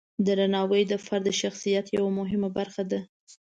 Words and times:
درناوی 0.25 0.83
د 0.91 0.93
فرد 1.05 1.23
د 1.27 1.29
شخصیت 1.41 1.85
یوه 1.97 2.09
مهمه 2.19 2.49
برخه 2.57 2.83
ده. 2.91 2.99